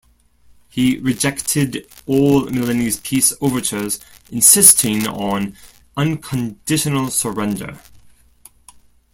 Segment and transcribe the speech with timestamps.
[0.67, 3.99] He rejected all Milanese peace overtures,
[4.31, 5.55] insisting on
[5.95, 7.77] unconditional surrender.